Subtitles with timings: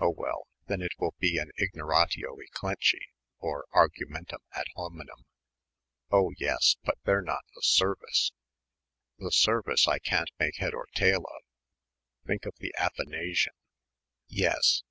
[0.00, 2.98] "Oh, well, then it will be ignoratio elenchi
[3.38, 5.24] or argumentum ad hominem"
[6.10, 8.32] "Oh, yes, but they're not the service."
[9.18, 11.42] "The service I can't make head or tail of
[12.26, 13.54] think of the Athanasian."
[14.26, 14.82] "Yes."